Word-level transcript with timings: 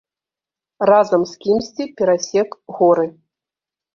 Разам 0.89 1.21
з 1.33 1.35
кімсьці 1.43 1.83
перасек 1.99 2.57
горы. 2.79 3.05